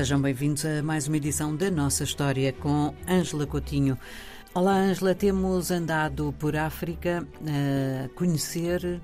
Sejam 0.00 0.18
bem-vindos 0.18 0.64
a 0.64 0.82
mais 0.82 1.06
uma 1.06 1.18
edição 1.18 1.54
da 1.54 1.70
nossa 1.70 2.04
história 2.04 2.54
com 2.54 2.94
Ângela 3.06 3.46
Coutinho. 3.46 3.98
Olá, 4.54 4.72
Ângela. 4.72 5.14
Temos 5.14 5.70
andado 5.70 6.34
por 6.38 6.56
África 6.56 7.22
a 7.44 8.08
conhecer 8.14 8.98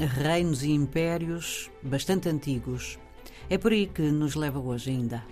reinos 0.00 0.64
e 0.64 0.72
impérios 0.72 1.70
bastante 1.80 2.28
antigos. 2.28 2.98
É 3.48 3.56
por 3.56 3.70
aí 3.70 3.86
que 3.86 4.02
nos 4.02 4.34
leva 4.34 4.58
hoje 4.58 4.90
ainda. 4.90 5.22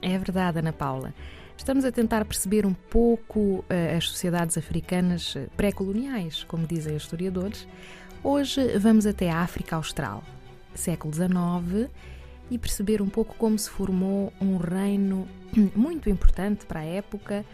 É 0.00 0.16
verdade, 0.16 0.60
Ana 0.60 0.72
Paula. 0.72 1.12
Estamos 1.58 1.84
a 1.84 1.90
tentar 1.90 2.24
perceber 2.24 2.64
um 2.64 2.72
pouco 2.72 3.40
uh, 3.40 3.96
as 3.96 4.06
sociedades 4.06 4.56
africanas 4.56 5.34
eh, 5.34 5.48
pré-coloniais, 5.56 6.44
como 6.44 6.64
dizem 6.64 6.94
os 6.94 7.02
historiadores. 7.02 7.66
Hoje 8.22 8.78
vamos 8.78 9.04
até 9.04 9.30
a 9.30 9.38
África 9.38 9.74
Austral, 9.74 10.22
século 10.76 11.12
XIX, 11.12 11.90
e 12.50 12.58
perceber 12.58 13.00
um 13.00 13.08
pouco 13.08 13.34
como 13.36 13.58
se 13.58 13.70
formou 13.70 14.32
um 14.40 14.56
reino 14.56 15.28
muito 15.74 16.10
importante 16.10 16.66
para 16.66 16.80
a 16.80 16.84
época 16.84 17.44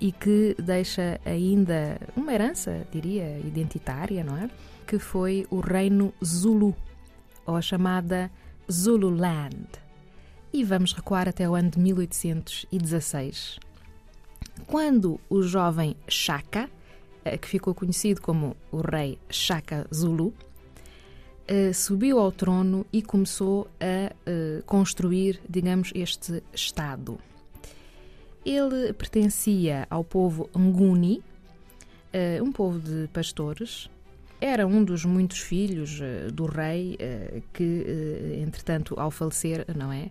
e 0.00 0.12
que 0.12 0.54
deixa 0.58 1.20
ainda 1.24 2.00
uma 2.16 2.32
herança, 2.32 2.86
diria, 2.90 3.38
identitária, 3.38 4.22
não 4.22 4.36
é? 4.36 4.50
Que 4.86 4.98
foi 4.98 5.46
o 5.50 5.60
reino 5.60 6.12
Zulu, 6.24 6.74
ou 7.46 7.56
a 7.56 7.62
chamada 7.62 8.30
Zululand. 8.70 9.66
E 10.52 10.62
vamos 10.62 10.92
recuar 10.92 11.28
até 11.28 11.48
o 11.48 11.54
ano 11.54 11.70
de 11.70 11.78
1816, 11.78 13.58
quando 14.66 15.20
o 15.28 15.42
jovem 15.42 15.96
Shaka, 16.06 16.68
eh, 17.24 17.36
que 17.36 17.48
ficou 17.48 17.74
conhecido 17.74 18.20
como 18.20 18.56
o 18.70 18.80
rei 18.80 19.18
Shaka 19.28 19.86
Zulu, 19.92 20.32
eh, 21.46 21.72
subiu 21.72 22.18
ao 22.18 22.32
trono 22.32 22.86
e 22.92 23.02
começou 23.02 23.68
a 23.80 24.12
eh, 24.26 24.62
construir, 24.64 25.40
digamos, 25.48 25.92
este 25.94 26.42
Estado. 26.52 27.18
Ele 28.44 28.92
pertencia 28.92 29.86
ao 29.90 30.04
povo 30.04 30.50
Nguni, 30.56 31.22
um 32.42 32.52
povo 32.52 32.78
de 32.78 33.08
pastores. 33.08 33.90
Era 34.40 34.66
um 34.66 34.84
dos 34.84 35.04
muitos 35.04 35.38
filhos 35.38 35.98
do 36.32 36.44
rei 36.44 36.98
que, 37.54 37.86
entretanto, 38.40 38.94
ao 39.00 39.10
falecer, 39.10 39.64
não 39.74 39.90
é? 39.90 40.10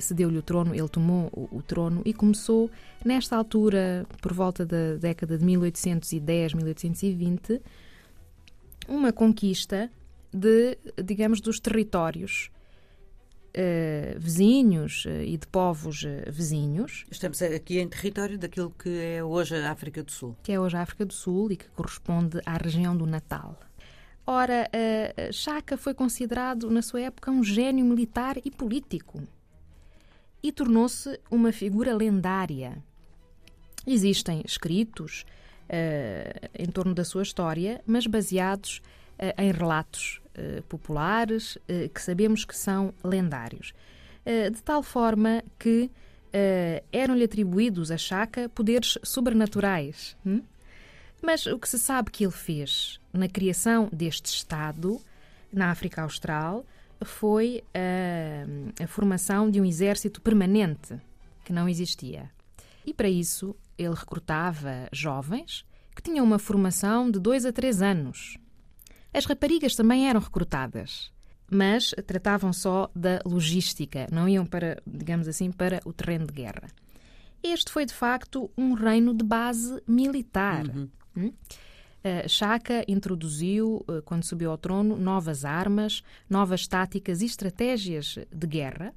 Cedeu-lhe 0.00 0.38
o 0.38 0.42
trono, 0.42 0.74
ele 0.74 0.88
tomou 0.88 1.30
o, 1.32 1.62
trono 1.62 2.02
e 2.04 2.12
começou, 2.12 2.68
nesta 3.04 3.36
altura, 3.36 4.04
por 4.20 4.32
volta 4.32 4.66
da 4.66 4.96
década 4.96 5.38
de 5.38 5.44
1810, 5.44 6.54
1820, 6.54 7.62
uma 8.88 9.12
conquista 9.12 9.88
de, 10.32 10.78
digamos, 11.02 11.40
dos 11.40 11.60
territórios 11.60 12.50
uh, 13.48 14.18
vizinhos 14.18 15.04
uh, 15.04 15.22
e 15.22 15.36
de 15.36 15.46
povos 15.46 16.02
uh, 16.02 16.30
vizinhos. 16.30 17.04
Estamos 17.10 17.40
aqui 17.42 17.78
em 17.78 17.88
território 17.88 18.38
daquilo 18.38 18.70
que 18.70 18.88
é 18.88 19.24
hoje 19.24 19.56
a 19.56 19.70
África 19.70 20.02
do 20.02 20.12
Sul. 20.12 20.36
Que 20.42 20.52
é 20.52 20.60
hoje 20.60 20.76
a 20.76 20.82
África 20.82 21.04
do 21.04 21.12
Sul 21.12 21.52
e 21.52 21.56
que 21.56 21.68
corresponde 21.70 22.40
à 22.44 22.56
região 22.56 22.96
do 22.96 23.06
Natal. 23.06 23.58
Ora, 24.26 24.68
Chaka 25.32 25.78
foi 25.78 25.94
considerado, 25.94 26.70
na 26.70 26.82
sua 26.82 27.00
época, 27.00 27.30
um 27.30 27.42
gênio 27.42 27.82
militar 27.82 28.36
e 28.44 28.50
político 28.50 29.22
e 30.42 30.52
tornou-se 30.52 31.18
uma 31.30 31.50
figura 31.50 31.96
lendária. 31.96 32.76
Existem 33.86 34.42
escritos 34.44 35.24
em 36.58 36.66
torno 36.66 36.94
da 36.94 37.06
sua 37.06 37.22
história, 37.22 37.82
mas 37.86 38.06
baseados 38.06 38.82
em 39.36 39.52
relatos 39.52 40.20
eh, 40.34 40.62
populares 40.68 41.58
eh, 41.68 41.88
que 41.88 42.00
sabemos 42.00 42.44
que 42.44 42.56
são 42.56 42.94
lendários. 43.02 43.72
de 44.52 44.62
tal 44.62 44.82
forma 44.82 45.42
que 45.58 45.90
eram-lhe 46.92 47.24
atribuídos 47.24 47.90
a 47.90 47.96
Chaka 47.96 48.46
poderes 48.50 48.98
sobrenaturais. 49.02 50.14
Hum? 50.26 50.42
Mas 51.22 51.46
o 51.46 51.58
que 51.58 51.66
se 51.66 51.78
sabe 51.78 52.10
que 52.10 52.24
ele 52.24 52.32
fez 52.32 53.00
na 53.10 53.26
criação 53.26 53.88
deste 53.90 54.26
Estado, 54.26 55.00
na 55.50 55.70
África 55.70 56.02
Austral, 56.02 56.66
foi 57.04 57.64
a, 57.74 58.86
formação 58.86 59.50
de 59.50 59.60
um 59.60 59.64
exército 59.64 60.20
permanente 60.20 61.00
que 61.44 61.52
não 61.52 61.68
existia. 61.68 62.30
E 62.84 62.92
para 62.92 63.08
isso 63.08 63.56
ele 63.76 63.94
recrutava 63.94 64.88
jovens 64.92 65.64
que 65.94 66.02
tinham 66.02 66.24
uma 66.24 66.38
formação 66.38 67.10
de 67.10 67.18
dois 67.18 67.44
a 67.44 67.52
três 67.52 67.82
anos. 67.82 68.38
As 69.12 69.24
raparigas 69.24 69.74
também 69.74 70.08
eram 70.08 70.20
recrutadas, 70.20 71.10
mas 71.50 71.94
tratavam 72.06 72.52
só 72.52 72.90
da 72.94 73.20
logística, 73.24 74.06
não 74.12 74.28
iam 74.28 74.44
para, 74.44 74.80
digamos 74.86 75.26
assim, 75.28 75.50
para 75.50 75.80
o 75.84 75.92
terreno 75.92 76.26
de 76.26 76.32
guerra. 76.32 76.68
Este 77.42 77.70
foi 77.70 77.86
de 77.86 77.94
facto 77.94 78.50
um 78.56 78.74
reino 78.74 79.14
de 79.14 79.24
base 79.24 79.82
militar. 79.86 80.66
Uhum. 80.66 80.88
Hum? 81.16 81.32
Uh, 81.98 82.28
Chaka 82.28 82.84
introduziu, 82.86 83.84
uh, 83.88 84.02
quando 84.04 84.24
subiu 84.24 84.50
ao 84.50 84.58
trono, 84.58 84.96
novas 84.96 85.44
armas, 85.44 86.02
novas 86.28 86.66
táticas 86.66 87.22
e 87.22 87.26
estratégias 87.26 88.18
de 88.32 88.46
guerra. 88.46 88.94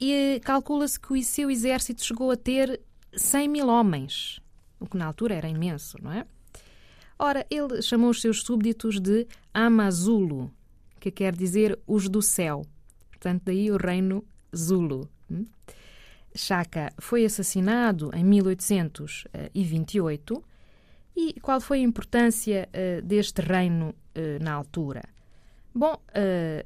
E 0.00 0.40
calcula-se 0.44 0.98
que 0.98 1.12
o 1.12 1.22
seu 1.22 1.50
exército 1.50 2.02
chegou 2.02 2.30
a 2.30 2.36
ter 2.36 2.80
100 3.14 3.48
mil 3.48 3.68
homens, 3.68 4.40
o 4.78 4.86
que 4.86 4.96
na 4.96 5.04
altura 5.04 5.34
era 5.34 5.48
imenso, 5.48 5.98
não 6.02 6.10
é? 6.10 6.26
Ora, 7.22 7.46
ele 7.50 7.82
chamou 7.82 8.08
os 8.08 8.22
seus 8.22 8.40
súbditos 8.40 8.98
de 8.98 9.26
Amazulo, 9.52 10.50
que 10.98 11.10
quer 11.10 11.36
dizer 11.36 11.78
os 11.86 12.08
do 12.08 12.22
céu. 12.22 12.64
Portanto, 13.10 13.42
daí 13.44 13.70
o 13.70 13.76
reino 13.76 14.24
Zulu. 14.56 15.06
Hum? 15.30 15.44
Shaka 16.34 16.90
foi 16.98 17.26
assassinado 17.26 18.10
em 18.14 18.24
1828. 18.24 20.42
E 21.14 21.34
qual 21.42 21.60
foi 21.60 21.80
a 21.80 21.82
importância 21.82 22.66
uh, 22.72 23.02
deste 23.02 23.42
reino 23.42 23.90
uh, 23.90 24.42
na 24.42 24.54
altura? 24.54 25.02
Bom, 25.74 25.92
uh, 25.92 26.64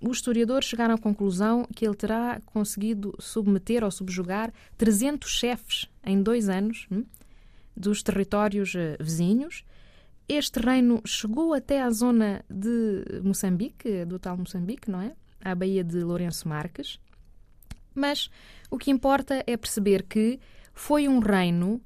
os 0.00 0.18
historiadores 0.18 0.68
chegaram 0.68 0.94
à 0.94 0.98
conclusão 0.98 1.66
que 1.74 1.84
ele 1.84 1.96
terá 1.96 2.40
conseguido 2.46 3.16
submeter 3.18 3.82
ou 3.82 3.90
subjugar 3.90 4.52
300 4.78 5.28
chefes 5.28 5.88
em 6.04 6.22
dois 6.22 6.48
anos. 6.48 6.86
Hum? 6.88 7.04
Dos 7.76 8.02
territórios 8.02 8.74
eh, 8.74 8.96
vizinhos. 9.00 9.64
Este 10.28 10.58
reino 10.58 11.00
chegou 11.06 11.54
até 11.54 11.82
à 11.82 11.90
zona 11.90 12.44
de 12.50 13.20
Moçambique, 13.22 14.04
do 14.04 14.18
tal 14.18 14.36
Moçambique, 14.36 14.90
não 14.90 15.00
é? 15.00 15.14
À 15.40 15.54
Baía 15.54 15.84
de 15.84 16.02
Lourenço 16.02 16.48
Marques. 16.48 16.98
Mas 17.94 18.28
o 18.70 18.76
que 18.76 18.90
importa 18.90 19.42
é 19.46 19.56
perceber 19.56 20.02
que 20.02 20.40
foi 20.74 21.06
um 21.08 21.20
reino 21.20 21.80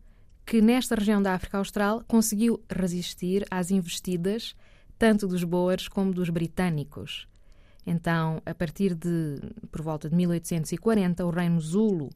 que, 0.46 0.60
nesta 0.60 0.94
região 0.94 1.22
da 1.22 1.34
África 1.34 1.58
Austral, 1.58 2.02
conseguiu 2.08 2.62
resistir 2.68 3.46
às 3.50 3.70
investidas 3.70 4.56
tanto 4.98 5.26
dos 5.26 5.44
boers 5.44 5.88
como 5.88 6.12
dos 6.12 6.28
britânicos. 6.28 7.28
Então, 7.86 8.42
a 8.44 8.54
partir 8.54 8.94
de 8.94 9.40
por 9.70 9.82
volta 9.82 10.08
de 10.08 10.16
1840, 10.16 11.24
o 11.24 11.30
reino 11.30 11.60
Zulu 11.60 12.10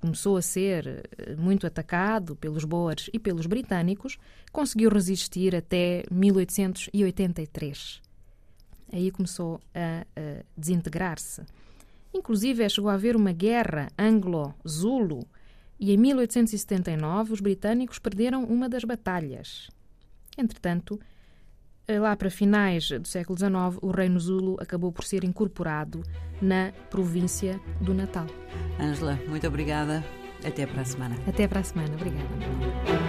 começou 0.00 0.36
a 0.36 0.42
ser 0.42 1.08
eh, 1.18 1.34
muito 1.36 1.66
atacado 1.66 2.36
pelos 2.36 2.64
boers 2.64 3.10
e 3.12 3.18
pelos 3.18 3.46
britânicos, 3.46 4.18
conseguiu 4.52 4.90
resistir 4.90 5.54
até 5.54 6.04
1883. 6.10 8.00
Aí 8.92 9.10
começou 9.10 9.60
a, 9.74 10.06
a 10.16 10.44
desintegrar-se. 10.56 11.42
Inclusive, 12.14 12.68
chegou 12.68 12.90
a 12.90 12.94
haver 12.94 13.16
uma 13.16 13.32
guerra 13.32 13.88
anglo-zulo 13.98 15.26
e 15.78 15.92
em 15.92 15.96
1879 15.96 17.32
os 17.32 17.40
britânicos 17.40 17.98
perderam 17.98 18.44
uma 18.44 18.68
das 18.68 18.84
batalhas. 18.84 19.68
Entretanto, 20.38 20.98
eh, 21.00 21.15
lá 21.88 22.16
para 22.16 22.30
finais 22.30 22.88
do 22.90 23.06
século 23.06 23.38
XIX, 23.38 23.78
o 23.80 23.90
Reino 23.90 24.18
Zulu 24.18 24.56
acabou 24.60 24.92
por 24.92 25.04
ser 25.04 25.24
incorporado 25.24 26.02
na 26.40 26.72
província 26.90 27.60
do 27.80 27.94
Natal. 27.94 28.26
Ângela, 28.80 29.18
muito 29.28 29.46
obrigada. 29.46 30.04
Até 30.44 30.66
para 30.66 30.82
a 30.82 30.84
semana. 30.84 31.16
Até 31.26 31.48
para 31.48 31.60
a 31.60 31.64
semana. 31.64 31.94
Obrigada. 31.94 33.05